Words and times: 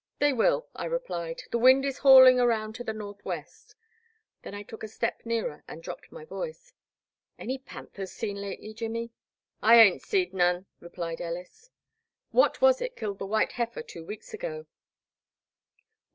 "They 0.17 0.33
will," 0.33 0.65
I 0.75 0.85
replied, 0.85 1.43
"the 1.51 1.59
wind 1.59 1.85
is 1.85 1.99
hauling 1.99 2.39
around 2.39 2.73
to 2.73 2.83
the 2.83 2.91
northwest." 2.91 3.75
Then 4.41 4.55
I 4.55 4.63
took 4.63 4.81
a 4.81 4.87
step 4.87 5.21
nearer 5.25 5.63
and 5.67 5.83
dropped 5.83 6.11
my 6.11 6.25
voice." 6.25 6.73
Any 7.37 7.59
panthers 7.59 8.11
seen 8.11 8.37
lately, 8.37 8.73
Jimmy?"" 8.73 9.11
I 9.61 9.75
hain't 9.75 10.01
seed 10.01 10.33
none," 10.33 10.65
replied 10.79 11.21
Ellis. 11.21 11.69
"What 12.31 12.61
was 12.61 12.81
it 12.81 12.95
killed 12.95 13.19
the 13.19 13.27
white 13.27 13.51
heifer 13.51 13.83
two 13.83 14.03
weeks 14.03 14.33
ago?" 14.33 14.65